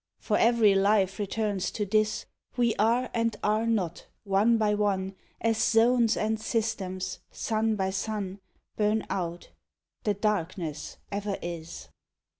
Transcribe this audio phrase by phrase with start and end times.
[0.17, 2.25] For every life returns to this
[2.57, 8.39] We are and are not, one by one, As zones and systems, sun by sun,
[8.77, 9.51] Burn out
[10.03, 11.89] the darkness ever is.